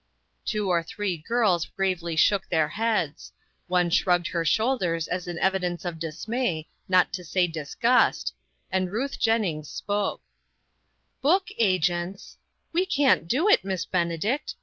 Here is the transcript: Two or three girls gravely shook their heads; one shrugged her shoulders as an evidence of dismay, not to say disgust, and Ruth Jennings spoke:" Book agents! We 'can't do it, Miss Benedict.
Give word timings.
Two 0.45 0.67
or 0.67 0.81
three 0.81 1.15
girls 1.15 1.67
gravely 1.67 2.15
shook 2.15 2.49
their 2.49 2.69
heads; 2.69 3.31
one 3.67 3.91
shrugged 3.91 4.25
her 4.29 4.43
shoulders 4.43 5.07
as 5.07 5.27
an 5.27 5.37
evidence 5.37 5.85
of 5.85 5.99
dismay, 5.99 6.67
not 6.89 7.13
to 7.13 7.23
say 7.23 7.45
disgust, 7.45 8.33
and 8.71 8.91
Ruth 8.91 9.19
Jennings 9.19 9.69
spoke:" 9.69 10.21
Book 11.21 11.49
agents! 11.59 12.39
We 12.73 12.87
'can't 12.87 13.27
do 13.27 13.47
it, 13.47 13.63
Miss 13.63 13.85
Benedict. 13.85 14.55